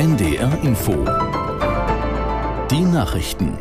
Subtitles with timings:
[0.00, 0.92] NDR Info.
[2.70, 3.58] Die Nachrichten.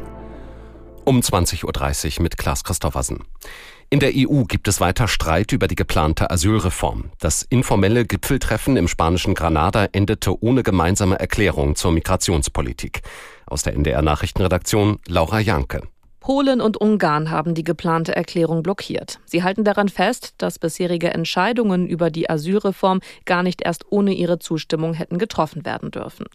[1.03, 3.25] Um 20.30 Uhr mit Klaas Christoffersen.
[3.89, 7.11] In der EU gibt es weiter Streit über die geplante Asylreform.
[7.19, 13.01] Das informelle Gipfeltreffen im spanischen Granada endete ohne gemeinsame Erklärung zur Migrationspolitik.
[13.45, 15.89] Aus der NDR Nachrichtenredaktion Laura Janke.
[16.19, 19.19] Polen und Ungarn haben die geplante Erklärung blockiert.
[19.25, 24.37] Sie halten daran fest, dass bisherige Entscheidungen über die Asylreform gar nicht erst ohne ihre
[24.37, 26.25] Zustimmung hätten getroffen werden dürfen.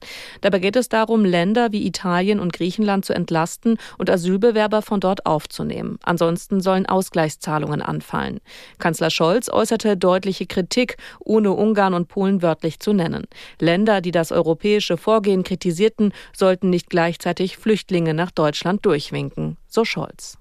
[0.40, 5.26] Dabei geht es darum, Länder wie Italien und Griechenland zu entlasten und Asylbewerber von dort
[5.26, 5.98] aufzunehmen.
[6.02, 8.40] Ansonsten sollen Ausgleichszahlungen anfallen.
[8.78, 13.24] Kanzler Scholz äußerte deutliche Kritik, ohne Ungarn und Polen wörtlich zu nennen.
[13.60, 20.38] Länder, die das europäische Vorgehen kritisierten, sollten nicht gleichzeitig Flüchtlinge nach Deutschland durchwinken so Scholz.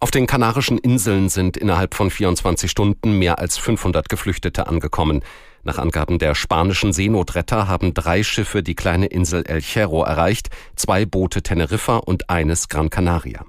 [0.00, 5.22] Auf den Kanarischen Inseln sind innerhalb von 24 Stunden mehr als 500 Geflüchtete angekommen.
[5.64, 11.04] Nach Angaben der spanischen Seenotretter haben drei Schiffe die kleine Insel El Hierro erreicht, zwei
[11.04, 13.44] Boote Teneriffa und eines Gran Canaria.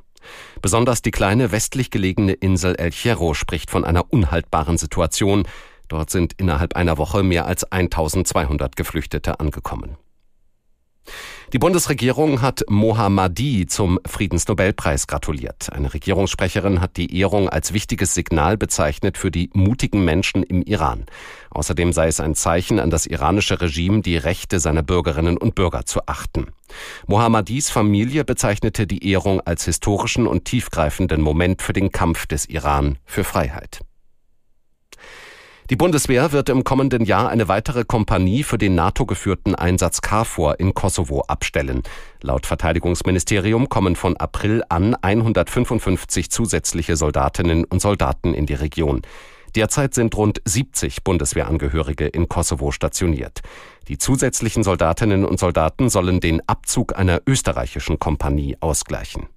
[0.62, 5.48] Besonders die kleine westlich gelegene Insel El Hierro spricht von einer unhaltbaren Situation.
[5.88, 9.98] Dort sind innerhalb einer Woche mehr als 1200 Geflüchtete angekommen.
[11.52, 15.74] Die Bundesregierung hat Mohammadi zum Friedensnobelpreis gratuliert.
[15.74, 21.08] Eine Regierungssprecherin hat die Ehrung als wichtiges Signal bezeichnet für die mutigen Menschen im Iran.
[21.50, 25.88] Außerdem sei es ein Zeichen an das iranische Regime, die Rechte seiner Bürgerinnen und Bürger
[25.88, 26.50] zu achten.
[27.08, 33.00] Mohammadis Familie bezeichnete die Ehrung als historischen und tiefgreifenden Moment für den Kampf des Iran
[33.06, 33.80] für Freiheit.
[35.70, 40.74] Die Bundeswehr wird im kommenden Jahr eine weitere Kompanie für den NATO-geführten Einsatz KFOR in
[40.74, 41.84] Kosovo abstellen.
[42.24, 49.04] Laut Verteidigungsministerium kommen von April an 155 zusätzliche Soldatinnen und Soldaten in die Region.
[49.56, 53.42] Derzeit sind rund 70 Bundeswehrangehörige in Kosovo stationiert.
[53.88, 59.28] Die zusätzlichen Soldatinnen und Soldaten sollen den Abzug einer österreichischen Kompanie ausgleichen.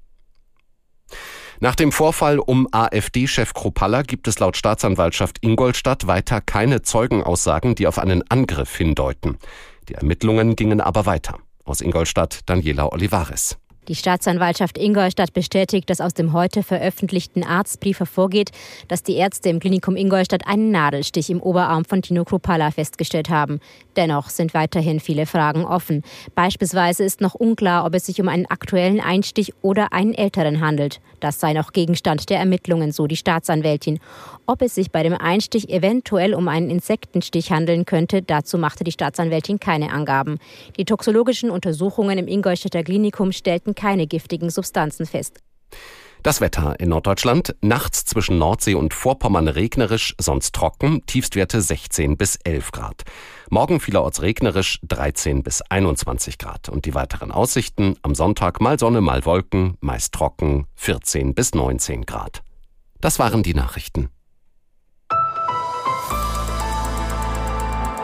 [1.63, 7.86] Nach dem Vorfall um AfD-Chef Kropalla gibt es laut Staatsanwaltschaft Ingolstadt weiter keine Zeugenaussagen, die
[7.86, 9.39] auf einen Angriff hindeuten.
[9.89, 11.39] Die Ermittlungen gingen aber weiter.
[11.64, 13.59] Aus Ingolstadt Daniela Olivares.
[13.89, 18.53] Die Staatsanwaltschaft Ingolstadt bestätigt, dass aus dem heute veröffentlichten Arztbrief hervorgeht,
[18.87, 23.59] dass die Ärzte im Klinikum Ingolstadt einen Nadelstich im Oberarm von Tino Kropala festgestellt haben.
[23.97, 26.05] Dennoch sind weiterhin viele Fragen offen.
[26.37, 31.01] Beispielsweise ist noch unklar, ob es sich um einen aktuellen Einstich oder einen älteren handelt.
[31.19, 33.98] Das sei noch Gegenstand der Ermittlungen, so die Staatsanwältin.
[34.47, 38.92] Ob es sich bei dem Einstich eventuell um einen Insektenstich handeln könnte, dazu machte die
[38.92, 40.39] Staatsanwältin keine Angaben.
[40.79, 45.41] Die toxologischen Untersuchungen im Ingolstädter Klinikum stellten stellten keine giftigen Substanzen fest.
[46.23, 47.57] Das Wetter in Norddeutschland.
[47.63, 51.03] Nachts zwischen Nordsee und Vorpommern regnerisch, sonst trocken.
[51.07, 53.03] Tiefstwerte 16 bis 11 Grad.
[53.51, 56.69] Morgen vielerorts regnerisch 13 bis 21 Grad.
[56.69, 62.07] Und die weiteren Aussichten am Sonntag mal Sonne, mal Wolken, meist trocken 14 bis 19
[62.07, 62.43] Grad.
[63.01, 64.09] Das waren die Nachrichten.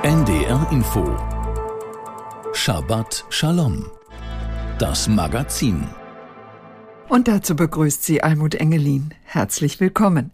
[0.03, 1.17] NDR Info.
[2.53, 3.97] Shabbat Shalom
[4.78, 5.89] das Magazin.
[7.09, 9.12] Und dazu begrüßt sie Almut Engelin.
[9.25, 10.31] Herzlich willkommen.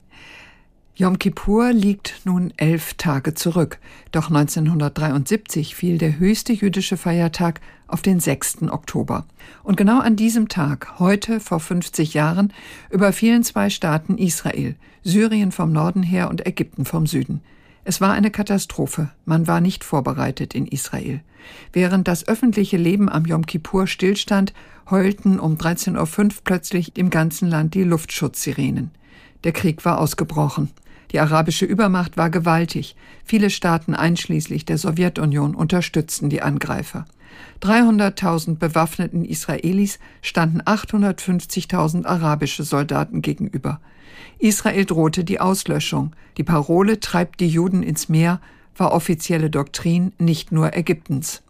[0.96, 3.78] Yom Kippur liegt nun elf Tage zurück.
[4.12, 8.64] Doch 1973 fiel der höchste jüdische Feiertag auf den 6.
[8.70, 9.24] Oktober.
[9.62, 12.52] Und genau an diesem Tag, heute vor 50 Jahren,
[12.90, 17.40] überfielen zwei Staaten Israel, Syrien vom Norden her und Ägypten vom Süden.
[17.84, 19.10] Es war eine Katastrophe.
[19.26, 21.20] Man war nicht vorbereitet in Israel.
[21.72, 24.54] Während das öffentliche Leben am Yom Kippur stillstand,
[24.90, 28.90] heulten um 13.05 Uhr plötzlich im ganzen Land die Luftschutzsirenen.
[29.44, 30.70] Der Krieg war ausgebrochen.
[31.14, 32.96] Die arabische Übermacht war gewaltig.
[33.24, 37.04] Viele Staaten einschließlich der Sowjetunion unterstützten die Angreifer.
[37.62, 43.80] 300.000 bewaffneten Israelis standen 850.000 arabische Soldaten gegenüber.
[44.40, 46.14] Israel drohte die Auslöschung.
[46.36, 48.40] Die Parole treibt die Juden ins Meer
[48.76, 51.42] war offizielle Doktrin nicht nur Ägyptens.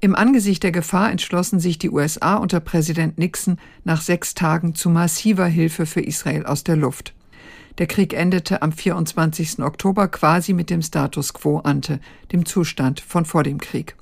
[0.00, 4.88] Im Angesicht der Gefahr entschlossen sich die USA unter Präsident Nixon nach sechs Tagen zu
[4.88, 7.12] massiver Hilfe für Israel aus der Luft.
[7.78, 9.60] Der Krieg endete am 24.
[9.60, 12.00] Oktober quasi mit dem Status quo ante,
[12.32, 13.96] dem Zustand von vor dem Krieg.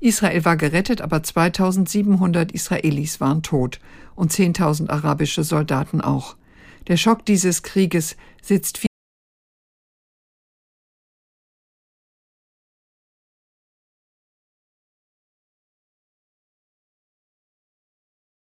[0.00, 3.80] Israel war gerettet, aber 2700 Israelis waren tot
[4.14, 6.36] und 10.000 arabische Soldaten auch.
[6.86, 8.86] Der Schock dieses Krieges sitzt